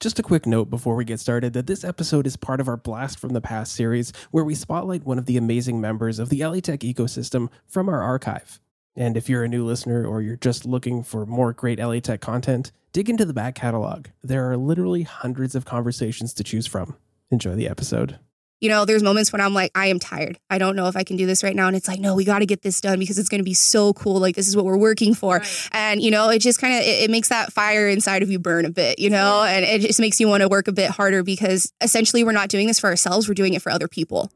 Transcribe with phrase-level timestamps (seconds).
[0.00, 2.76] Just a quick note before we get started that this episode is part of our
[2.76, 6.44] Blast from the Past series, where we spotlight one of the amazing members of the
[6.44, 8.60] LA Tech ecosystem from our archive.
[8.94, 12.20] And if you're a new listener or you're just looking for more great LA Tech
[12.20, 14.06] content, dig into the back catalog.
[14.22, 16.96] There are literally hundreds of conversations to choose from.
[17.32, 18.20] Enjoy the episode
[18.60, 20.38] you know, there's moments when I'm like, I am tired.
[20.50, 21.68] I don't know if I can do this right now.
[21.68, 23.54] And it's like, no, we got to get this done because it's going to be
[23.54, 24.18] so cool.
[24.18, 25.36] Like, this is what we're working for.
[25.36, 25.68] Right.
[25.72, 28.38] And, you know, it just kind of, it, it, makes that fire inside of you
[28.38, 30.90] burn a bit, you know, and it just makes you want to work a bit
[30.90, 33.28] harder because essentially we're not doing this for ourselves.
[33.28, 34.30] We're doing it for other people.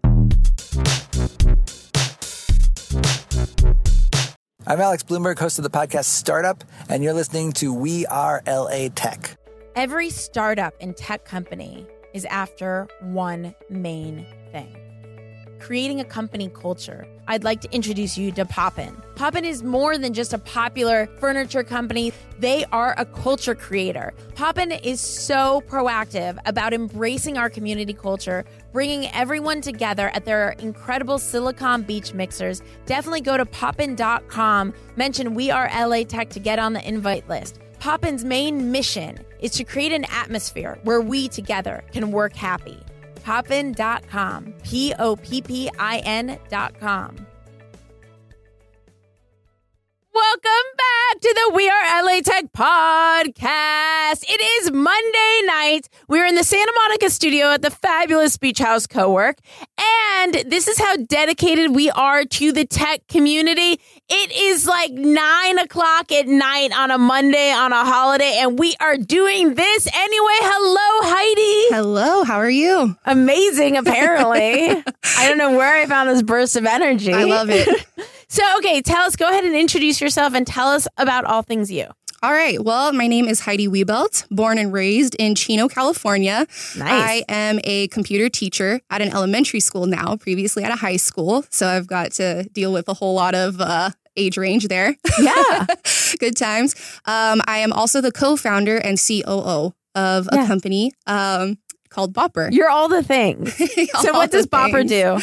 [4.64, 8.88] I'm Alex Blumberg, host of the podcast Startup, and you're listening to We Are LA
[8.94, 9.36] Tech.
[9.74, 14.82] Every startup and tech company is after one main thing
[15.62, 17.06] creating a company culture.
[17.28, 19.00] I'd like to introduce you to Poppin.
[19.14, 24.12] Poppin is more than just a popular furniture company, they are a culture creator.
[24.34, 31.18] Poppin is so proactive about embracing our community culture, bringing everyone together at their incredible
[31.18, 32.60] Silicon Beach mixers.
[32.86, 37.60] Definitely go to poppin.com, mention We Are LA Tech to get on the invite list.
[37.78, 42.78] Poppin's main mission is to create an atmosphere where we together can work happy.
[43.22, 44.54] Poppin.com.
[44.64, 47.26] P O P P I N.com.
[50.14, 54.24] Welcome back to the We Are LA Tech podcast.
[54.28, 55.88] It is Monday night.
[56.06, 59.38] We're in the Santa Monica studio at the fabulous Beach House Co-work.
[60.22, 63.80] And this is how dedicated we are to the tech community.
[64.14, 68.74] It is like nine o'clock at night on a Monday on a holiday, and we
[68.78, 70.38] are doing this anyway.
[70.42, 71.74] Hello, Heidi.
[71.74, 72.94] Hello, how are you?
[73.06, 74.84] Amazing, apparently.
[75.16, 77.10] I don't know where I found this burst of energy.
[77.10, 77.68] I love it.
[78.28, 81.70] So, okay, tell us, go ahead and introduce yourself and tell us about all things
[81.70, 81.86] you.
[82.22, 82.64] All right.
[82.64, 86.46] Well, my name is Heidi Wiebelt, born and raised in Chino, California.
[86.78, 86.78] Nice.
[86.78, 91.44] I am a computer teacher at an elementary school now, previously at a high school.
[91.50, 94.96] So I've got to deal with a whole lot of uh, age range there.
[95.18, 95.66] Yeah.
[96.18, 96.74] Good times.
[97.04, 100.46] Um, I am also the co founder and COO of a yeah.
[100.46, 101.58] company um,
[101.88, 102.52] called Boppr.
[102.52, 103.54] You're all the things.
[104.00, 105.14] so, what does Boppr do?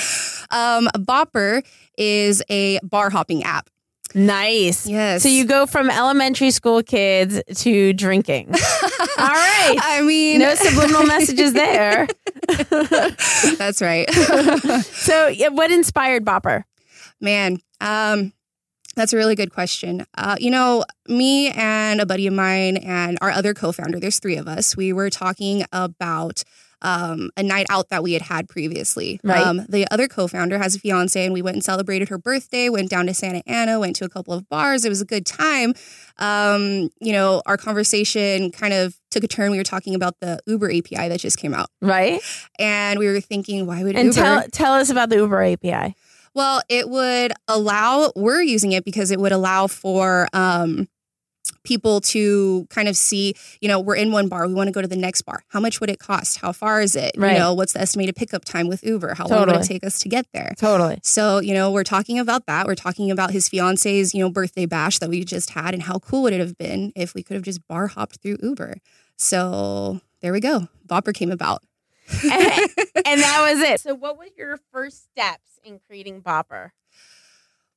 [0.56, 1.66] Um, Boppr
[1.98, 3.70] is a bar hopping app.
[4.16, 4.88] Nice.
[4.88, 5.22] Yes.
[5.22, 8.48] So you go from elementary school kids to drinking.
[8.52, 8.56] All
[9.28, 9.78] right.
[9.80, 12.08] I mean, no subliminal messages there.
[13.60, 14.10] That's right.
[14.12, 16.64] so, what inspired Boppr?
[17.22, 18.34] Man, um,
[18.96, 20.06] that's a really good question.
[20.16, 24.20] Uh, you know, me and a buddy of mine and our other co founder, there's
[24.20, 26.44] three of us, we were talking about
[26.82, 29.20] um, a night out that we had had previously.
[29.24, 29.46] Right.
[29.46, 32.70] Um, the other co-founder has a fiance, and we went and celebrated her birthday.
[32.70, 34.86] Went down to Santa Ana, went to a couple of bars.
[34.86, 35.74] It was a good time.
[36.18, 39.52] Um, you know, our conversation kind of took a turn.
[39.52, 42.22] We were talking about the Uber API that just came out, right?
[42.58, 44.16] And we were thinking, why would and Uber?
[44.16, 45.96] tell tell us about the Uber API.
[46.34, 48.12] Well, it would allow.
[48.16, 50.28] We're using it because it would allow for.
[50.34, 50.88] Um,
[51.64, 54.82] people to kind of see, you know, we're in one bar, we want to go
[54.82, 55.44] to the next bar.
[55.50, 56.40] How much would it cost?
[56.40, 57.12] How far is it?
[57.18, 57.34] Right.
[57.34, 59.16] You know, what's the estimated pickup time with Uber?
[59.16, 59.40] How totally.
[59.40, 60.54] long would it take us to get there?
[60.58, 61.00] Totally.
[61.04, 62.66] So, you know, we're talking about that.
[62.66, 66.00] We're talking about his fiance's, you know, birthday bash that we just had and how
[66.00, 68.76] cool would it have been if we could have just bar hopped through Uber.
[69.18, 70.68] So there we go.
[70.88, 71.64] Boppr came about.
[72.24, 72.70] And,
[73.06, 73.82] and that was it.
[73.82, 76.72] So what was your first steps in creating Boppr?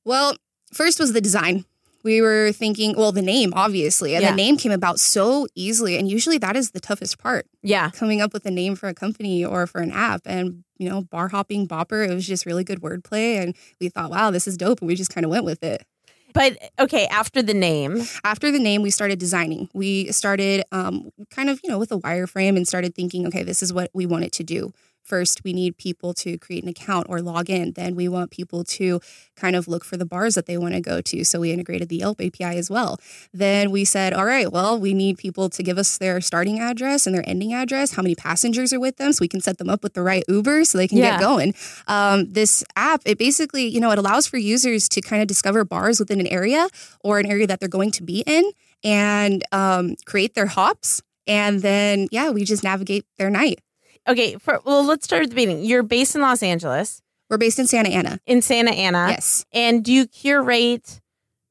[0.05, 0.35] Well,
[0.73, 1.65] first was the design
[2.03, 4.13] we were thinking, well, the name, obviously.
[4.13, 4.31] And yeah.
[4.31, 5.97] the name came about so easily.
[5.97, 7.47] And usually that is the toughest part.
[7.61, 7.89] Yeah.
[7.91, 10.21] Coming up with a name for a company or for an app.
[10.25, 13.41] And, you know, bar hopping bopper, it was just really good wordplay.
[13.41, 14.81] And we thought, wow, this is dope.
[14.81, 15.85] And we just kind of went with it.
[16.33, 19.69] But okay, after the name, after the name, we started designing.
[19.73, 23.61] We started um, kind of, you know, with a wireframe and started thinking, okay, this
[23.61, 24.73] is what we wanted to do.
[25.03, 27.73] First, we need people to create an account or log in.
[27.73, 29.01] Then we want people to
[29.35, 31.25] kind of look for the bars that they want to go to.
[31.25, 32.99] So we integrated the Yelp API as well.
[33.33, 37.05] Then we said, all right, well, we need people to give us their starting address
[37.05, 39.69] and their ending address, how many passengers are with them, so we can set them
[39.69, 41.11] up with the right Uber so they can yeah.
[41.11, 41.53] get going.
[41.87, 45.65] Um, this app, it basically, you know, it allows for users to kind of discover
[45.65, 46.69] bars within an area
[47.03, 48.51] or an area that they're going to be in
[48.83, 51.01] and um, create their hops.
[51.27, 53.59] And then, yeah, we just navigate their night
[54.07, 55.63] okay, for, well, let's start at the beginning.
[55.65, 57.01] You're based in Los Angeles.
[57.29, 58.19] We're based in Santa Ana.
[58.25, 59.07] in Santa Ana.
[59.09, 59.45] Yes.
[59.53, 61.01] And do you curate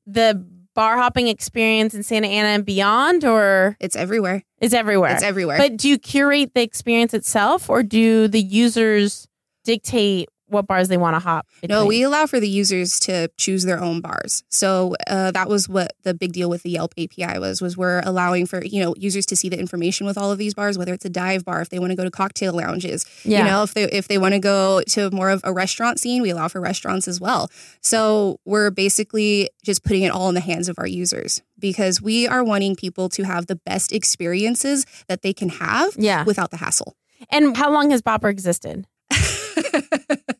[0.07, 0.45] the
[0.75, 4.43] bar hopping experience in Santa Ana and beyond, or It's everywhere.
[4.61, 5.13] is everywhere?
[5.15, 5.59] It's everywhere.
[5.59, 9.27] But do you curate the experience itself, or do the users
[9.65, 11.47] dictate what bars they want to hop?
[11.69, 14.45] No, we allow for the users to choose their own bars.
[14.49, 17.61] So uh, that was what the big deal with the Yelp API was.
[17.61, 20.55] Was we're allowing for you know users to see the information with all of these
[20.55, 23.39] bars, whether it's a dive bar, if they want to go to cocktail lounges, Yeah.
[23.39, 26.23] you know, if they if they want to go to more of a restaurant scene,
[26.23, 27.51] we allow for restaurants as well.
[27.81, 32.27] So we're basically just putting it all in the hands of our users because we
[32.29, 36.25] are wanting people to have the best experiences that they can have Yeah.
[36.25, 36.97] without the hassle.
[37.31, 38.87] And how long has Boppr existed?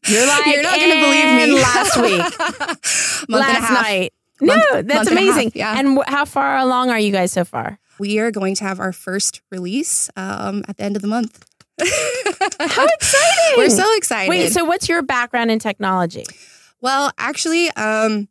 [0.07, 1.43] You're like, You're not going to believe me.
[1.43, 2.19] "And last week,
[3.29, 4.13] Month and a last night.
[4.41, 5.53] Month- no, that's month and amazing.
[5.55, 5.79] yeah.
[5.79, 7.79] And wh- how far along are you guys so far?
[8.01, 11.45] We are going to have our first release um, at the end of the month.
[11.81, 13.55] How exciting!
[13.57, 14.29] We're so excited.
[14.29, 16.25] Wait, so what's your background in technology?
[16.81, 18.29] well, actually, um,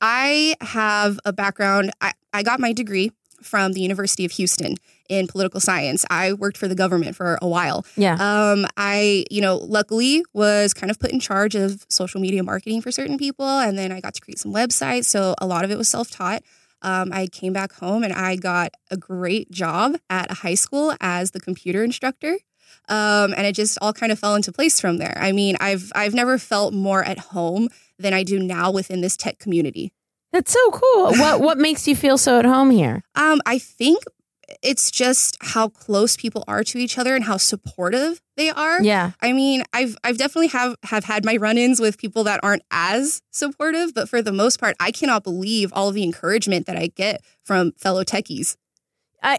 [0.00, 1.92] I have a background.
[2.00, 3.12] I, I got my degree
[3.42, 4.74] from the University of Houston
[5.08, 6.04] in political science.
[6.10, 7.84] I worked for the government for a while.
[7.96, 8.14] Yeah.
[8.14, 12.82] Um, I, you know, luckily was kind of put in charge of social media marketing
[12.82, 13.46] for certain people.
[13.46, 15.06] And then I got to create some websites.
[15.06, 16.42] So a lot of it was self taught.
[16.82, 20.94] Um, I came back home and I got a great job at a high school
[21.00, 22.36] as the computer instructor.
[22.88, 25.16] Um, and it just all kind of fell into place from there.
[25.20, 27.68] I mean, I've I've never felt more at home
[27.98, 29.92] than I do now within this tech community.
[30.32, 31.12] That's so cool.
[31.16, 33.02] What what makes you feel so at home here?
[33.14, 34.04] Um, I think
[34.62, 38.82] it's just how close people are to each other and how supportive they are.
[38.82, 39.12] Yeah.
[39.20, 43.22] I mean, I've I've definitely have have had my run-ins with people that aren't as
[43.30, 46.88] supportive, but for the most part, I cannot believe all of the encouragement that I
[46.88, 48.56] get from fellow techies.
[49.22, 49.38] I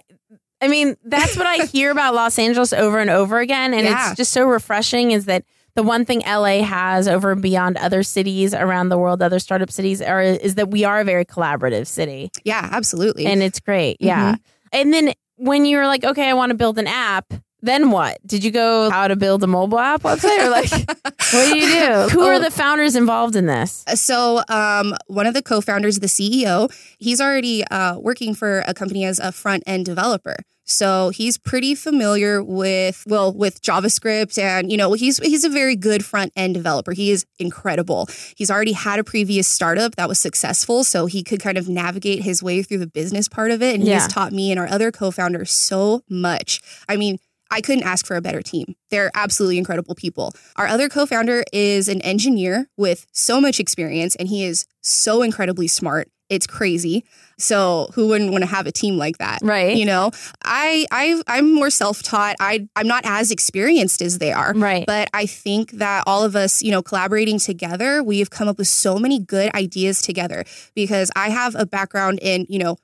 [0.59, 3.73] I mean, that's what I hear about Los Angeles over and over again.
[3.73, 4.09] And Yeah.
[4.09, 5.43] it's just so refreshing is that
[5.75, 9.69] the one thing LA has over and beyond other cities around the world, other startup
[9.71, 12.31] cities, are is that we are a very collaborative city.
[12.43, 13.27] Yeah, absolutely.
[13.27, 13.97] And it's great.
[13.99, 14.33] Yeah.
[14.33, 14.41] Mm-hmm.
[14.71, 18.17] And then when you were like, okay, I want to build an app, then what?
[18.25, 20.45] Did you go how to build a mobile app website?
[20.45, 20.69] Or like,
[21.03, 22.09] what do you do?
[22.13, 22.39] Who are Oh.
[22.39, 23.83] the founders involved in this?
[23.95, 29.05] So, um, one of the co-founders, the CEO, he's already uh, working for a company
[29.05, 30.37] as a front end developer.
[30.67, 35.75] So he's pretty familiar with well with JavaScript, and you know he's he's a very
[35.75, 36.91] good front end developer.
[36.91, 38.09] He is incredible.
[38.35, 42.21] He's already had a previous startup that was successful, so he could kind of navigate
[42.21, 43.75] his way through the business part of it.
[43.75, 43.95] And Yeah.
[43.95, 46.59] he's taught me and our other co-founders so much.
[46.89, 47.17] I mean,
[47.49, 48.75] I couldn't ask for a better team.
[48.91, 50.33] They're absolutely incredible people.
[50.57, 55.21] Our other co founder is an engineer with so much experience, and he is so
[55.21, 56.09] incredibly smart.
[56.29, 57.05] It's crazy.
[57.37, 59.39] So who wouldn't want to have a team like that?
[59.41, 59.77] Right.
[59.77, 60.11] You know,
[60.43, 62.35] I I I'm more self taught.
[62.39, 64.53] I I'm not as experienced as they are.
[64.53, 64.85] Right.
[64.85, 68.67] But I think that all of us, you know, collaborating together, we've come up with
[68.67, 70.43] so many good ideas together
[70.75, 72.77] because I have a background in, you know,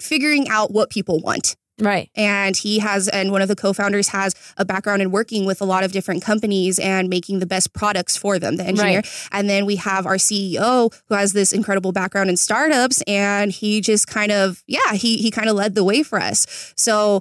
[0.00, 2.10] figuring out what people want right.
[2.14, 5.64] and he has and one of the co-founders has a background in working with a
[5.64, 9.28] lot of different companies and making the best products for them the engineer Right.
[9.32, 13.80] and then we have our ceo who has this incredible background in startups and he
[13.80, 17.20] just kind of yeah he he kind of led the way for us so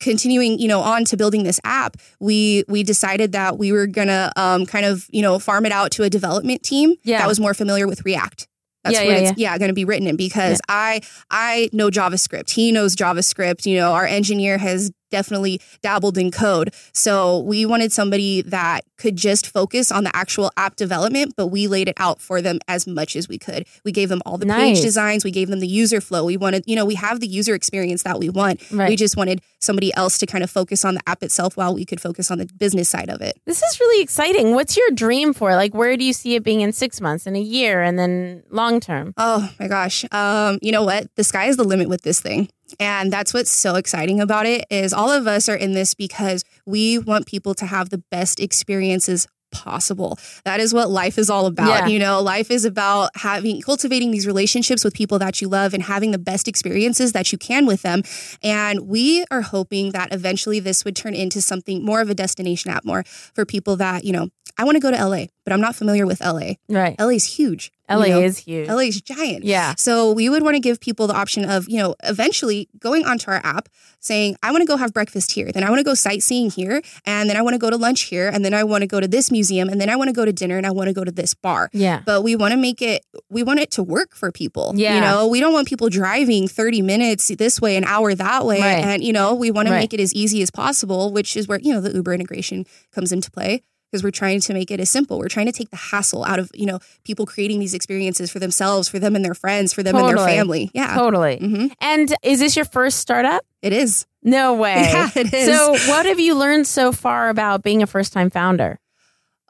[0.00, 4.32] continuing you know on to building this app we we decided that we were gonna
[4.36, 7.18] um, kind of you know farm it out to a development team Yeah.
[7.18, 8.48] that was more familiar with react
[8.84, 11.88] that's Yeah, what yeah, it's yeah, going to be written in because I I know
[11.90, 12.50] JavaScript.
[12.50, 13.64] He knows JavaScript.
[13.66, 16.74] You know, our engineer has definitely dabbled in code.
[16.92, 21.68] So we wanted somebody that could just focus on the actual app development, but we
[21.68, 23.66] laid it out for them as much as we could.
[23.84, 24.78] We gave them all the Nice.
[24.78, 26.24] page designs, we gave them the user flow.
[26.24, 28.60] We wanted, you know, we have the user experience that we want.
[28.72, 28.88] Right.
[28.88, 31.84] We just wanted somebody else to kind of focus on the app itself while we
[31.84, 33.38] could focus on the business side of it.
[33.44, 34.54] This is really exciting.
[34.54, 35.54] What's your dream for?
[35.54, 38.42] Like, where do you see it being in six months, in a year, and then
[38.50, 39.12] long term?
[39.16, 40.04] Oh my gosh.
[40.10, 41.08] Um, you know what?
[41.16, 42.48] The sky is the limit with this thing.
[42.78, 46.44] And that's what's so exciting about it is all of us are in this because
[46.66, 50.18] we want people to have the best experiences possible.
[50.44, 51.68] That is what life is all about.
[51.68, 51.86] Yeah.
[51.86, 55.82] You know, life is about having cultivating these relationships with people that you love and
[55.82, 58.02] having the best experiences that you can with them.
[58.42, 62.70] And we are hoping that eventually this would turn into something more of a destination
[62.70, 65.60] app more for people that, you know, I want to go to LA, but I'm
[65.60, 66.54] not familiar with LA.
[66.68, 66.96] Right.
[66.98, 67.72] LA is huge.
[67.90, 68.20] you LA know?
[68.20, 68.68] is huge.
[68.68, 69.44] LA is giant.
[69.44, 69.74] Yeah.
[69.76, 73.30] So we would want to give people the option of, you know, eventually going onto
[73.30, 73.68] our app
[74.00, 75.50] saying, I want to go have breakfast here.
[75.52, 76.80] Then I want to go sightseeing here.
[77.04, 78.28] And then I want to go to lunch here.
[78.28, 79.68] And then I want to go to this museum.
[79.68, 81.34] And then I want to go to dinner and I want to go to this
[81.34, 81.70] bar.
[81.72, 82.02] Yeah.
[82.04, 84.72] But we want to make it, we want it to work for people.
[84.76, 84.94] Yeah.
[84.96, 88.60] You know, we don't want people driving 30 minutes this way, an hour that way.
[88.60, 88.84] Right.
[88.84, 89.80] And, you know, we want to Right.
[89.80, 93.12] make it as easy as possible, which is where, you know, the Uber integration comes
[93.12, 93.62] into play.
[93.92, 95.18] Because we're trying to make it as simple.
[95.18, 98.38] We're trying to take the hassle out of, you know, people creating these experiences for
[98.38, 100.70] themselves, for them and their friends, for them and their family.
[100.72, 100.94] Yeah.
[100.94, 101.36] Totally.
[101.36, 103.44] hmm And is this your first startup?
[103.60, 104.06] It is.
[104.22, 104.76] No way.
[104.92, 105.46] Yeah, it is.
[105.46, 108.80] So, what have you learned so far about being a first time founder?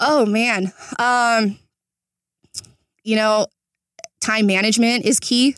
[0.00, 0.72] Oh man.
[0.99, 1.56] Um
[3.04, 3.46] you know,
[4.20, 5.56] time management is key,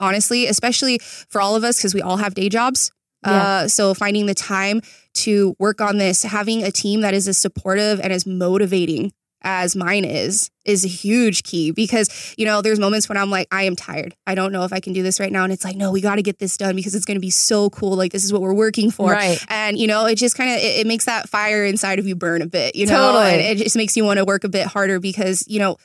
[0.00, 2.92] honestly, especially for all of us cuz we all have day jobs.
[3.24, 3.32] Yeah.
[3.32, 4.80] Uh so finding the time
[5.14, 9.76] to work on this, having a team that is as supportive and as motivating as
[9.76, 13.62] mine is is a huge key because you know there's moments when I'm like I
[13.64, 14.14] am tired.
[14.26, 16.00] I don't know if I can do this right now and it's like no, we
[16.00, 17.96] got to get this done because it's going to be so cool.
[17.96, 19.38] Like this is what we're working for Right.
[19.48, 22.16] and you know it just kind of it, it makes that fire inside of you
[22.16, 23.30] burn a bit you know Totally.
[23.32, 25.76] and it just makes you want to work a bit harder because you know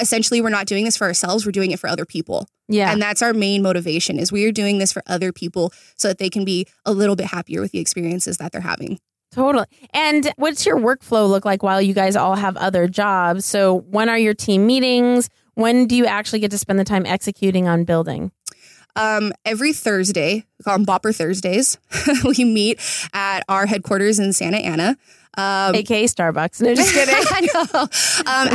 [0.00, 2.92] essentially we're not doing this for ourselves we're doing it for other people Yeah.
[2.92, 6.18] and that's our main motivation is we are doing this for other people so that
[6.18, 8.98] they can be a little bit happier with the experiences that they're having
[9.32, 9.66] Totally.
[9.94, 13.44] And what's your workflow look like while you guys all have other jobs?
[13.44, 15.30] So, when are your team meetings?
[15.54, 18.32] When do you actually get to spend the time executing on building?
[18.96, 21.78] um, every Thursday, we call them Boppr Thursdays,
[22.24, 22.80] we meet
[23.12, 24.96] at our headquarters in Santa Ana.
[25.36, 26.60] Um, AKA Starbucks.
[26.60, 27.14] No, just kidding.
[27.14, 27.80] I know.
[27.82, 27.88] Um,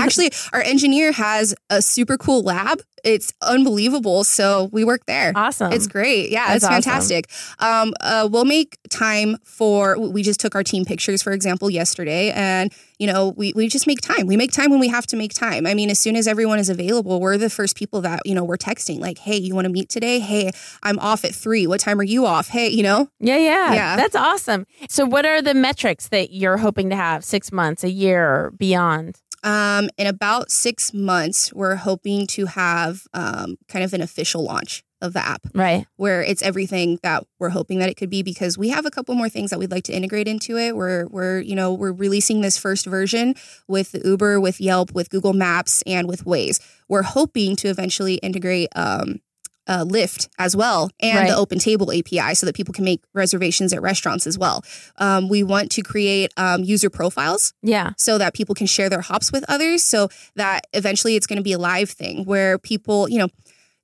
[0.03, 2.81] actually, our engineer has a super cool lab.
[3.05, 4.23] It's unbelievable.
[4.23, 5.31] So we work there.
[5.35, 5.71] awesome.
[5.71, 6.31] It's great.
[6.31, 6.81] Yeah, That's it's awesome.
[6.81, 7.29] fantastic.
[7.59, 9.97] Um, uh, we'll make time for.
[9.99, 13.87] We just took our team pictures, for example, yesterday, and you know, we we just
[13.87, 14.25] make time.
[14.25, 15.67] We make time when we have to make time.
[15.67, 18.43] I mean, as soon as everyone is available, we're the first people that you know
[18.43, 18.99] we're texting.
[18.99, 20.19] Like, hey, you want to meet today?
[20.19, 21.67] Hey, I'm off at three.
[21.67, 22.47] What time are you off?
[22.47, 23.73] Hey, you know, yeah, yeah.
[23.73, 23.95] Yeah.
[23.97, 24.65] That's awesome.
[24.89, 29.21] So, what are the metrics that you're hoping to have six months, a year, beyond?
[29.45, 34.83] Um, in about six months, we're hoping to have um, kind of an official launch
[35.01, 35.85] of the app Right.
[35.97, 39.13] where it's everything that we're hoping that it could be because we have a couple
[39.13, 40.75] more things that we'd like to integrate into it.
[40.75, 43.35] We're we're you know we're releasing this first version
[43.67, 46.59] with Uber, with Yelp, with Google Maps, and with Waze.
[46.89, 49.19] We're hoping to eventually integrate um,
[49.67, 51.29] uh, Lyft as well and Right.
[51.29, 54.63] the Open Table API so that people can make reservations at restaurants as well.
[54.97, 57.93] Um, we want to create um, user profiles Yeah.
[57.97, 61.43] so that people can share their hops with others so that eventually it's going to
[61.43, 63.27] be a live thing where people you know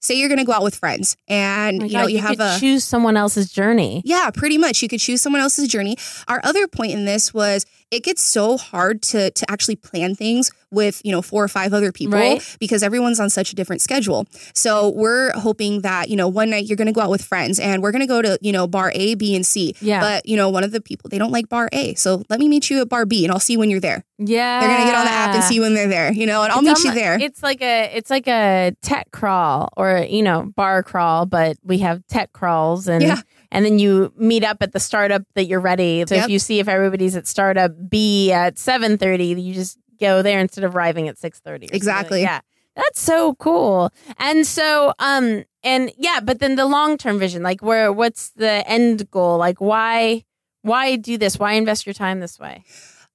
[0.03, 2.31] say you're going to go out with friends and Oh you know God, you, have
[2.38, 4.01] could a choose someone else's journey.
[4.05, 5.95] yeah pretty much you could choose someone else's journey
[6.27, 10.50] our other point in this was it gets so hard to to actually plan things
[10.71, 12.57] with you know four or five other people Right.
[12.60, 16.65] because everyone's on such a different schedule so we're hoping that you know one night
[16.65, 18.67] you're going to go out with friends and we're going to go to you know
[18.67, 20.00] bar a b and c Yeah.
[20.00, 22.48] but you know one of the people they don't like bar a so let me
[22.48, 24.62] meet you at bar b and i'll see you when you're there Yeah.
[24.62, 26.53] they're going to get on the app and see when they're there you know and
[26.53, 30.24] i'll It's meet you there It's like a it's like a tech crawl or you
[30.24, 33.21] know bar crawl, but we have tech crawls and Yeah.
[33.51, 36.03] And then you meet up at the startup that you're ready.
[36.08, 36.25] So Yep.
[36.25, 40.39] if you see if everybody's at startup B at seven thirty, you just go there
[40.39, 41.67] instead of arriving at six thirty.
[41.72, 42.22] Exactly.
[42.22, 42.41] Yeah.
[42.75, 43.91] That's so cool.
[44.17, 48.67] And so um and yeah, but then the long term vision, like where what's the
[48.67, 49.38] end goal?
[49.38, 50.24] Like why
[50.62, 51.38] why do this?
[51.39, 52.63] Why invest your time this way?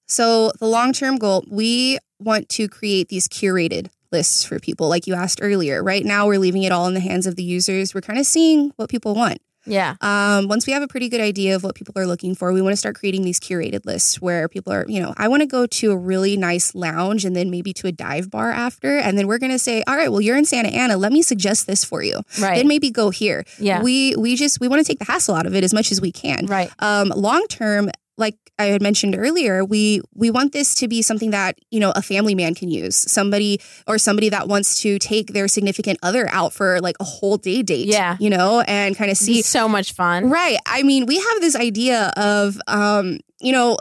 [0.09, 5.07] So, the long term goal, we want to create these curated lists for people, like
[5.07, 5.83] you asked earlier.
[5.83, 7.93] Right now, we're leaving it all in the hands of the users.
[7.95, 9.39] We're kind of seeing what people want.
[9.67, 9.97] Yeah.
[10.01, 12.63] Um, once we have a pretty good idea of what people are looking for, we
[12.63, 15.47] want to start creating these curated lists where people are, you know, I want to
[15.47, 18.99] go to a really nice lounge and then maybe to a dive bar after.
[18.99, 20.97] And then we're going to say, all right, well, you're in Santa Ana.
[20.97, 22.21] Let me suggest this for you.
[22.41, 22.57] Right.
[22.57, 23.45] Then maybe go here.
[23.59, 23.83] Yeah.
[23.83, 26.01] We, we just, we want to take the hassle out of it as much as
[26.01, 26.71] we can right.
[26.79, 31.31] um, long term like i had mentioned earlier we we want this to be something
[31.31, 35.33] that you know a family man can use somebody or somebody that wants to take
[35.33, 38.17] their significant other out for like a whole day date Yeah.
[38.19, 40.31] you know and kind of See, so much fun.
[40.31, 43.77] right i mean we have this idea of um you know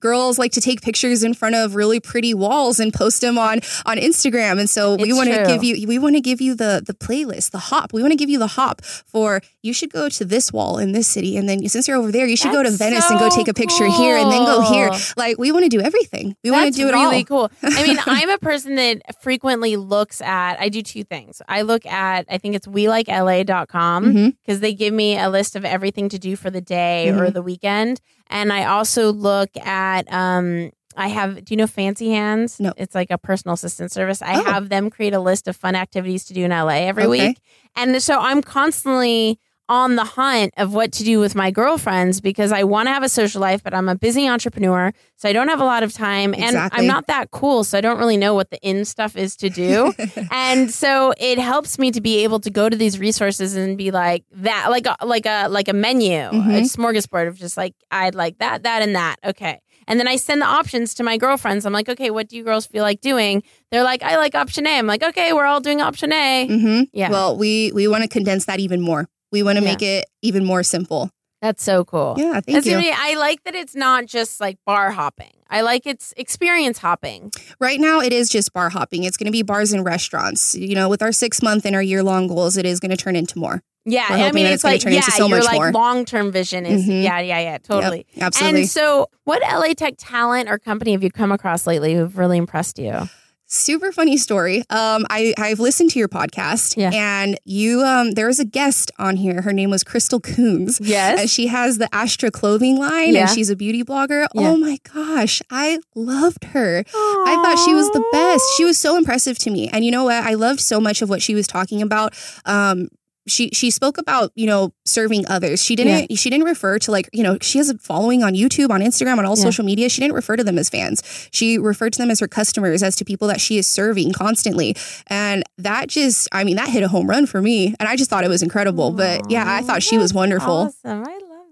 [0.00, 3.60] girls like to take pictures in front of really pretty walls and post them on
[3.86, 6.82] on Instagram and so we want to give you we want to give you the
[6.86, 10.08] the playlist the hop we want to give you the hop for you should go
[10.08, 12.62] to this wall in this city and then since you're over there you should go
[12.62, 15.50] to That's Venice and go take a picture here and then go here like we
[15.52, 17.50] want to do everything we want to do it really all cool.
[17.62, 21.40] I mean, I'm a person that frequently looks at, I do two things.
[21.48, 24.36] I look at, I think it's welikela.com Mhm.
[24.44, 27.20] because they give me a list of everything to do for the day Mm-hmm.
[27.20, 28.00] or the weekend.
[28.28, 29.66] And I also look at,
[30.10, 32.58] um, I have, do you know Fancy Hands?
[32.60, 32.72] No.
[32.76, 34.20] It's like a personal assistant service.
[34.22, 34.44] I Oh.
[34.44, 37.28] have them create a list of fun activities to do in LA every Okay.
[37.28, 37.38] week.
[37.76, 39.38] And so I'm constantly
[39.70, 43.02] on the hunt of what to do with my girlfriends because I want to have
[43.04, 44.92] a social life, but I'm a busy entrepreneur.
[45.16, 46.78] So I don't have a lot of time and Exactly.
[46.80, 47.62] I'm not that cool.
[47.64, 49.94] So I don't really know what the in stuff is to do.
[50.32, 53.90] and so it helps me to be able to go to these resources and be
[53.92, 56.62] like that, like a, like a, like a menu, a Mhm.
[56.76, 59.16] smorgasbord of just like, I'd like that, that, and that.
[59.24, 59.60] Okay.
[59.86, 61.64] And then I send the options to my girlfriends.
[61.64, 63.42] I'm like, okay, what do you girls feel like doing?
[63.70, 64.78] They're like, I like option A.
[64.78, 66.46] I'm like, okay, we're all doing option A.
[66.48, 66.82] Mm-hmm.
[66.92, 67.10] Yeah.
[67.10, 69.08] Well, we we want to condense that even more.
[69.32, 69.70] We want to Yeah.
[69.70, 71.10] make it even more simple.
[71.42, 72.16] That's so cool.
[72.18, 72.72] Yeah, thank That's you.
[72.72, 75.32] gonna I like that it's not just like bar hopping.
[75.48, 77.32] I like it's experience hopping.
[77.58, 79.04] Right now, it is just bar hopping.
[79.04, 80.54] It's going to be bars and restaurants.
[80.54, 82.96] You know, with our six month and our year long goals, it is going to
[82.96, 83.62] turn into more.
[83.86, 85.72] Yeah, We're I hoping mean, that it's it's like turn yeah, into so your like
[85.74, 87.02] long term vision is Mhm.
[87.02, 88.06] yeah, yeah, yeah, totally.
[88.12, 88.60] Yep, absolutely.
[88.60, 92.36] And so, what LA Tech talent or company have you come across lately who've really
[92.36, 93.08] impressed you?
[93.52, 94.58] Super funny story.
[94.70, 96.90] Um, I I've listened to your podcast, Yeah.
[96.94, 99.42] and you um, there was a guest on here.
[99.42, 100.78] Her name was Crystal Coons.
[100.80, 101.18] Yes.
[101.20, 103.22] And she has the Astra clothing line Yeah.
[103.22, 104.28] and she's a beauty blogger.
[104.34, 104.50] Yeah.
[104.50, 106.84] Oh my gosh, I loved her.
[106.94, 108.44] I thought she was the best.
[108.56, 109.68] She was so impressive to me.
[109.72, 110.22] And you know what?
[110.22, 112.14] I loved so much of what she was talking about.
[112.44, 112.86] Um,
[113.30, 115.62] she she spoke about you know serving others.
[115.64, 118.70] She didn't she didn't refer to like you know she has a following on YouTube,
[118.70, 119.44] on Instagram, on all Yeah.
[119.44, 119.88] social media.
[119.88, 121.02] She didn't refer to them as fans.
[121.32, 124.76] She referred to them as her customers, as to people that she is serving constantly.
[125.06, 127.74] And that just I mean that hit a home run for me.
[127.78, 128.90] And I just thought it was incredible.
[128.90, 130.72] But yeah, I thought she was wonderful.
[130.84, 131.04] Awesome.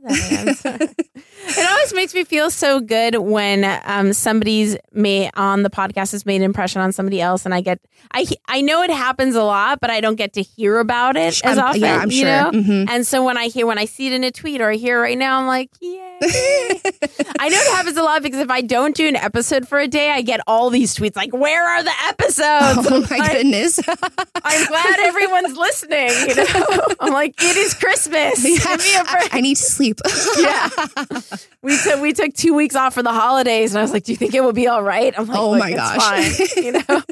[0.09, 0.95] I love that.
[1.15, 6.25] it always makes me feel so good when um, somebody's made on the podcast has
[6.27, 7.81] made an impression on somebody else, and I get
[8.13, 11.41] I I know it happens a lot, but I don't get to hear about it
[11.45, 11.81] as I'm- often.
[11.83, 12.27] yeah, I'm you sure.
[12.27, 12.51] know?
[12.53, 12.87] Mhm.
[12.91, 14.99] And so when I hear when I see it in a tweet or I hear
[14.99, 16.19] it right now, I'm like, yay.
[17.41, 19.87] I know it happens a lot because if I don't do an episode for a
[19.87, 23.79] day, I get all these tweets like, "Where are the episodes?" Oh my like, goodness.
[24.45, 26.11] I'm glad everyone's listening.
[26.29, 28.45] You know, I'm like, it is Christmas.
[28.45, 29.29] A I.
[29.33, 29.98] I need to sleep.
[30.39, 30.69] yeah,
[31.63, 34.13] we took we took two weeks off for the holidays, and I was like, "Do
[34.13, 36.39] you think it will be all right?" I'm like, Oh my it's gosh.
[36.55, 37.03] fine," you know.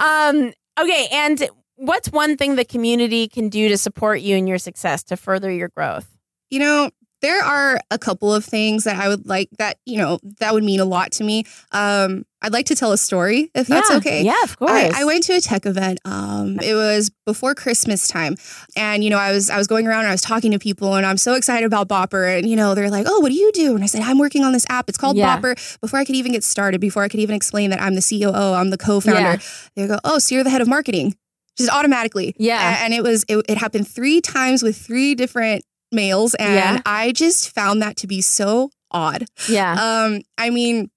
[0.00, 0.52] um.
[0.80, 5.02] Okay, and what's one thing the community can do to support you in your success
[5.04, 6.08] to further your growth?
[6.50, 6.90] You know,
[7.20, 10.62] there are a couple of things that I would like that, you know, that would
[10.64, 11.44] mean a lot to me.
[11.72, 13.96] Um, I'd like to tell a story if that's Yeah.
[13.96, 14.22] okay.
[14.22, 14.70] Yeah, of course.
[14.70, 15.98] I, I went to a tech event.
[16.04, 18.36] Um, it was before Christmas time,
[18.76, 20.94] and you know, I was I was going around and I was talking to people,
[20.94, 23.50] and I'm so excited about Boppr, and you know, they're like, "Oh, what do you
[23.52, 24.88] do?" And I said, "I'm working on this app.
[24.88, 25.36] It's called Yeah.
[25.40, 28.02] Boppr." Before I could even get started, before I could even explain that I'm the
[28.08, 29.36] COO, I'm the co-founder, Yeah.
[29.74, 31.16] they go, "Oh, so you're the head of marketing?"
[31.56, 32.36] Just automatically.
[32.38, 32.60] Yeah.
[32.76, 36.80] A- and it was it, it happened three times with three different males, and Yeah.
[36.86, 39.26] I just found that to be so odd.
[39.48, 39.72] yeah.
[39.74, 40.90] Um, I mean,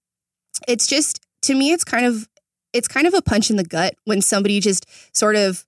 [0.68, 2.28] it's just to me, it's kind of
[2.72, 5.64] it's kind of a punch in the gut when somebody just sort of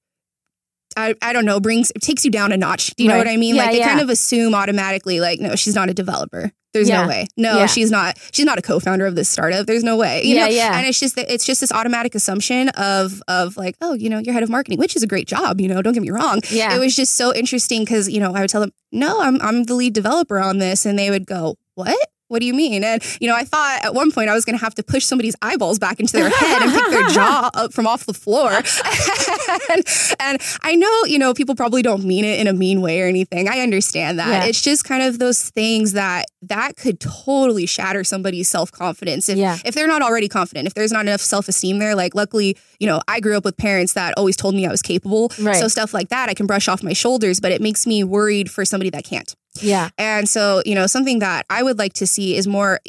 [0.96, 2.94] I, I don't know brings it takes you down a notch.
[2.94, 3.56] Do you know what I mean?
[3.56, 3.88] Yeah, like they yeah.
[3.88, 6.52] kind of assume automatically, like, no, she's not a developer.
[6.74, 7.02] There's Yeah.
[7.02, 7.26] no way.
[7.38, 7.66] No, Yeah.
[7.66, 8.18] she's not.
[8.32, 9.66] She's not a co-founder of this startup.
[9.66, 10.22] There's no way.
[10.24, 10.50] You Yeah, know?
[10.50, 10.76] yeah.
[10.78, 14.18] And it's just that it's just this automatic assumption of of like, oh, you know,
[14.18, 15.60] you're head of marketing, which is a great job.
[15.60, 16.40] You know, don't get me wrong.
[16.50, 16.74] Yeah.
[16.76, 19.64] It was just so interesting because you know I would tell them, no, I'm I'm
[19.64, 21.96] the lead developer on this, and they would go, what?
[22.28, 22.82] What do you mean?
[22.84, 25.04] And you know, I thought at one point I was going to have to push
[25.04, 28.50] somebody's eyeballs back into their head and pick their jaw up from off the floor.
[29.70, 29.84] and,
[30.20, 33.06] and I know, you know, people probably don't mean it in a mean way or
[33.06, 33.48] anything.
[33.48, 34.28] I understand that.
[34.28, 34.44] Yeah.
[34.46, 39.38] It's just kind of those things that that could totally shatter somebody's self confidence if
[39.38, 39.58] Yeah.
[39.64, 40.66] if they're not already confident.
[40.66, 43.56] If there's not enough self esteem there, like luckily, you know, I grew up with
[43.56, 45.30] parents that always told me I was capable.
[45.40, 45.56] Right.
[45.56, 48.50] So stuff like that I can brush off my shoulders, but it makes me worried
[48.50, 49.34] for somebody that can't.
[49.60, 49.90] Yeah.
[49.98, 52.80] And so, you know, something that I would like to see is more,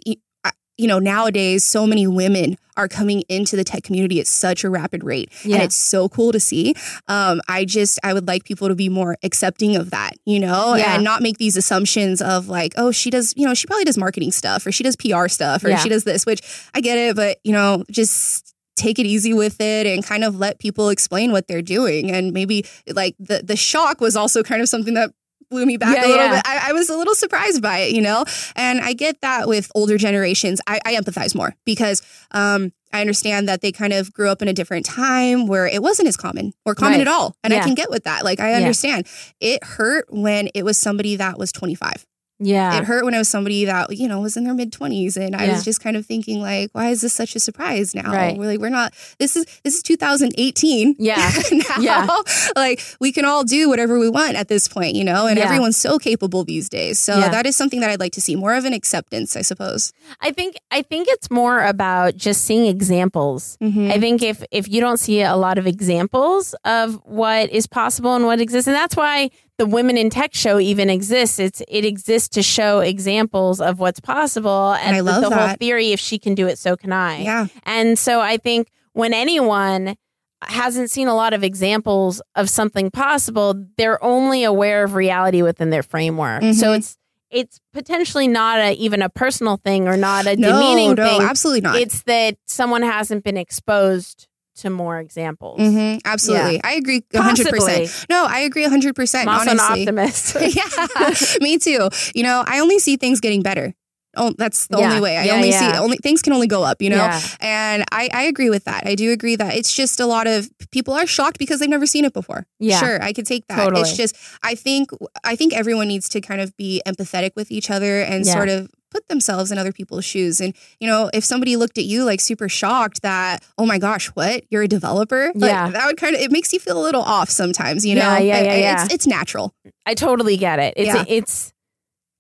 [0.44, 4.66] uh, you know, nowadays, so many women are coming into the tech community at such
[4.66, 5.32] a rapid rate.
[5.46, 5.56] Yeah.
[5.56, 6.76] And it's so cool to see.
[7.08, 10.76] Um, I just, I would like people to be more accepting of that, you know,
[10.76, 10.96] Yeah.
[10.96, 13.98] and not make these assumptions of like, oh, she does, you know, she probably does
[13.98, 15.78] marketing stuff or she does PR stuff or Yeah.
[15.78, 16.42] she does this, which
[16.74, 20.36] I get it, but, you know, just take it easy with it and kind of
[20.38, 24.62] let people explain what they're doing and maybe like the the shock was also kind
[24.62, 25.12] of something that
[25.50, 26.36] blew me back Yeah, a little yeah.
[26.36, 29.48] bit I, I was a little surprised by it you know and i get that
[29.48, 34.14] with older generations i, I empathize more because um I understand that they kind of
[34.14, 37.02] grew up in a different time where it wasn't as common or common Right.
[37.02, 37.36] at all.
[37.44, 37.60] And Yeah.
[37.60, 38.24] I can get with that.
[38.24, 39.06] Like, I understand.
[39.42, 42.06] It hurt when it was somebody that was 25
[42.40, 42.78] Yeah.
[42.78, 45.36] it hurt when I was somebody that you know was in their mid 20s and
[45.36, 45.54] i Yeah.
[45.54, 48.38] was just kind of thinking like why is this such a surprise now Right.
[48.38, 51.32] we're like we're not this is this is 2018 Yeah.
[51.52, 52.08] now Yeah.
[52.56, 55.46] like we can all do whatever we want at this point you know and Yeah.
[55.46, 58.54] everyone's so capable these days so that is something that i'd like to see more
[58.56, 63.58] of an acceptance i suppose I think I think it's more about just seeing examples.
[63.62, 63.92] Mhm.
[63.92, 68.16] I think if if you don't see a lot of examples of what is possible
[68.16, 71.40] and what exists, and that's why the Women in Tech show even exists.
[71.40, 75.92] It's it exists to show examples of what's possible, and, I love the whole theory.
[75.92, 77.20] If she can do it, so can I.
[77.22, 79.96] yeah And so I think when anyone
[80.44, 85.70] hasn't seen a lot of examples of something possible, they're only aware of reality within
[85.70, 86.42] their framework.
[86.44, 86.78] So Mhm.
[86.78, 86.98] it's
[87.32, 91.22] it's potentially not a, even a personal thing or not a no, demeaning no, thing.
[91.22, 91.76] absolutely not.
[91.78, 95.60] It's that someone hasn't been exposed to more examples.
[95.60, 96.62] hmm absolutely.
[96.64, 97.12] I agree 100%.
[97.14, 97.88] Possibly.
[98.10, 99.22] No, I agree 100%.
[99.22, 99.84] I'm also honestly.
[99.88, 100.36] an optimist.
[100.56, 101.90] yeah, me too.
[102.14, 103.74] You know, I only see things getting better.
[104.18, 104.86] Oh, that's the Yeah.
[104.88, 105.18] only way.
[105.18, 105.74] I Yeah, only yeah.
[105.74, 106.82] see only things can only go up.
[106.82, 107.22] You know, Yeah.
[107.42, 108.88] and I I agree with that.
[108.88, 111.86] I do agree that it's just a lot of people are shocked because they've never
[111.86, 112.48] seen it before.
[112.58, 112.80] Yeah.
[112.80, 113.58] sure, I could take that.
[113.58, 113.82] Totally.
[113.82, 114.90] It's just I think
[115.26, 118.34] I think everyone needs to kind of be empathetic with each other and Yeah.
[118.34, 120.40] sort of put themselves in other people's shoes.
[120.40, 124.08] And you know, if somebody looked at you like super shocked that oh my gosh,
[124.16, 125.70] what you're a developer, like, Yeah.
[125.70, 127.86] that would kind of it makes you feel a little off sometimes.
[127.86, 128.84] You know, Yeah, yeah, yeah, yeah.
[128.86, 129.54] It's it's natural.
[129.86, 130.74] I totally get it.
[130.78, 131.04] It's Yeah.
[131.08, 131.52] it's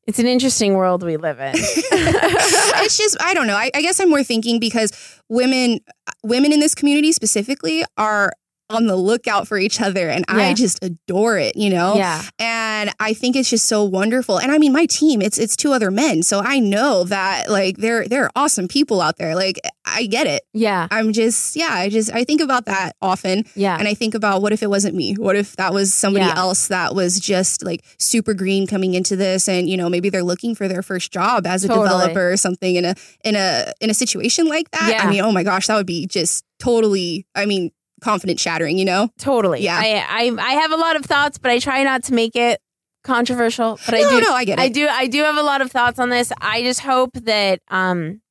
[0.07, 1.53] it's an interesting world we live in.
[1.55, 3.55] it's just I don't know.
[3.55, 4.91] I, I guess I'm more thinking because
[5.29, 5.79] women
[6.23, 8.31] women in this community specifically are
[8.69, 10.37] on the lookout for each other and Yeah.
[10.37, 11.95] I just adore it, you know?
[11.95, 12.21] yeah.
[12.39, 14.39] And I think it's just so wonderful.
[14.39, 16.23] And I mean my team, it's it's two other men.
[16.23, 19.35] So I know that like they're they're awesome people out there.
[19.35, 20.41] Like I get it.
[20.53, 20.87] Yeah.
[20.89, 23.45] I'm just yeah, I just I think about that often.
[23.55, 23.77] Yeah.
[23.77, 25.13] And I think about what if it wasn't me?
[25.13, 26.35] What if that was somebody Yeah.
[26.37, 30.23] else that was just like super green coming into this and you know maybe they're
[30.23, 31.87] looking for their first job as a Totally.
[31.87, 34.89] developer or something in a in a in a situation like that.
[34.89, 35.07] Yeah.
[35.07, 37.69] I mean, oh my gosh, that would be just totally I mean,
[38.01, 39.09] confidence shattering, you know?
[39.17, 39.61] Totally.
[39.61, 39.77] Yeah.
[39.79, 42.59] I, I I have a lot of thoughts, but I try not to make it
[43.03, 43.79] controversial.
[43.85, 44.61] But I do no, I get it.
[44.61, 46.31] I do I do have a lot of thoughts on this.
[46.41, 48.21] I just hope that um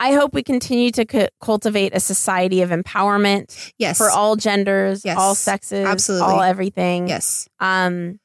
[0.00, 3.96] I hope we continue to cu- cultivate a society of empowerment yes.
[3.96, 5.16] for all genders, Yes.
[5.16, 6.26] all sexes, Absolutely.
[6.28, 7.08] all everything.
[7.08, 7.48] Yes.
[7.60, 8.18] Um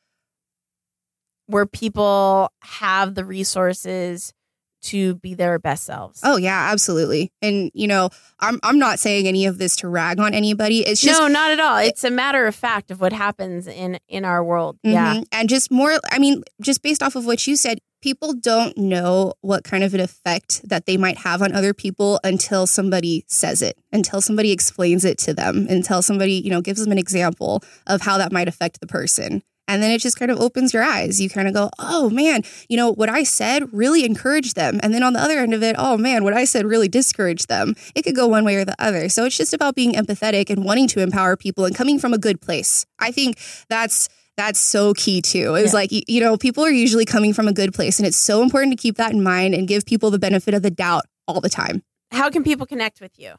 [1.45, 4.34] where people have the resources
[4.83, 6.21] to be their best selves.
[6.23, 7.31] Oh yeah, absolutely.
[7.41, 8.09] And you know,
[8.39, 10.79] I'm I'm not saying any of this to rag on anybody.
[10.81, 11.77] It's just no, not at all.
[11.77, 14.77] It's a matter of fact of what happens in in our world.
[14.83, 15.15] Yeah.
[15.15, 15.25] Mhm.
[15.31, 19.33] And just more, I mean, just based off of what you said, people don't know
[19.41, 23.61] what kind of an effect that they might have on other people until somebody says
[23.61, 27.63] it, until somebody explains it to them, until somebody, you know, gives them an example
[27.87, 29.41] of how that might affect the person.
[29.67, 31.19] And then it just kind of opens your eyes.
[31.19, 34.80] You kind of go, oh man, you know, what I said really encouraged them.
[34.82, 37.47] And then on the other end of it, oh man, what I said really discouraged
[37.49, 37.75] them.
[37.95, 39.10] It could go one way or the other.
[39.10, 42.17] So it's just about being empathetic and wanting to empower people and coming from a
[42.17, 42.86] good place.
[42.99, 43.38] I think
[43.69, 45.56] that's that's so key too.
[45.56, 45.80] Is Yeah.
[45.80, 48.71] like you know, people are usually coming from a good place, and it's so important
[48.77, 51.49] to keep that in mind and give people the benefit of the doubt all the
[51.49, 51.82] time.
[52.12, 53.34] How can people connect with you?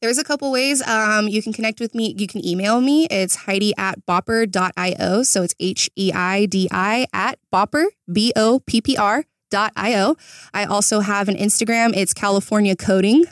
[0.00, 0.80] There's a couple ways.
[0.86, 2.14] Um, you can connect with me.
[2.16, 3.06] You can email me.
[3.10, 5.22] It's Heidi at boppr.io.
[5.24, 9.24] So it's H E I D I at boppr, B O P P R.
[9.50, 10.14] Dot io.
[10.54, 11.92] I also have an Instagram.
[11.96, 13.22] It's California Coding.
[13.24, 13.30] Dig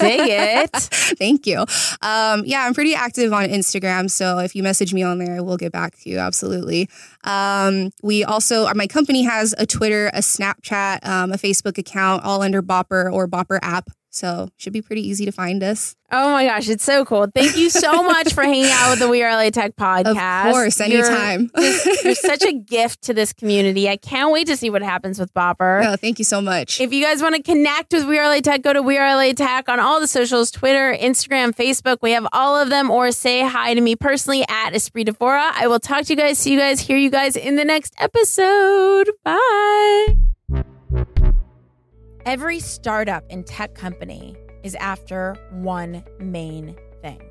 [0.00, 0.70] it.
[0.72, 1.58] Thank you.
[2.00, 4.10] Um, yeah, I'm pretty active on Instagram.
[4.10, 6.16] So if you message me on there, I will get back to you.
[6.16, 6.88] Absolutely.
[7.24, 12.40] Um, we also, my company has a Twitter, a Snapchat, um, a Facebook account, all
[12.40, 13.90] under Boppr or Boppr app.
[14.12, 15.94] So should be pretty easy to find us.
[16.12, 17.28] Oh my gosh, it's so cool.
[17.32, 20.46] Thank you so much for hanging out with the We Are LA Tech podcast.
[20.46, 21.48] Of course, You're- anytime.
[21.56, 23.88] You're, such a gift to this community.
[23.88, 25.86] I can't wait to see what happens with Boppr.
[25.86, 26.80] oh, thank you so much.
[26.80, 29.14] If you guys want to connect with We Are LA Tech, go to We Are
[29.14, 31.98] LA Tech on all the socials Twitter, Instagram, Facebook.
[32.02, 35.52] We have all of them, or say hi to me personally at Espree Devora.
[35.54, 37.94] I will talk to you guys, see you guys, hear you guys in the next
[37.98, 39.08] episode.
[39.22, 40.29] Bye.
[42.26, 47.30] Every startup and tech company is after one main thing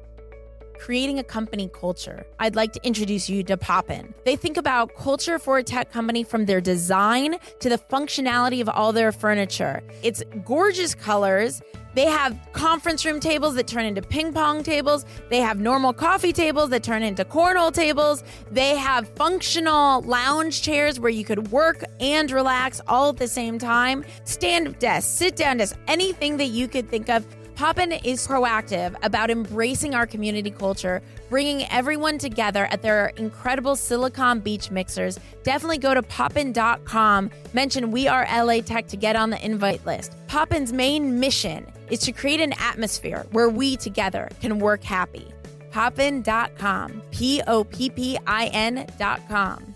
[0.79, 2.25] creating a company culture.
[2.39, 4.13] I'd like to introduce you to Poppin.
[4.23, 8.69] They think about culture for a tech company from their design to the functionality of
[8.69, 9.83] all their furniture.
[10.01, 11.61] It's gorgeous colors.
[11.95, 15.05] They have conference room tables that turn into ping pong tables.
[15.29, 18.23] They have normal coffee tables that turn into cornhole tables.
[18.51, 23.57] They have functional lounge chairs where you could work and relax all at the same
[23.57, 24.05] time.
[24.23, 27.25] Stand up desk, sit down desk, anything that you could think of.
[27.55, 34.39] Poppin is proactive about embracing our community culture, bringing everyone together at their incredible Silicon
[34.39, 35.19] Beach mixers.
[35.43, 40.15] Definitely go to poppin.com, mention We Are LA Tech to get on the invite list.
[40.27, 45.27] Poppin's main mission is to create an atmosphere where we together can work happy.
[45.71, 49.75] Poppin.com, P O P P I N.com.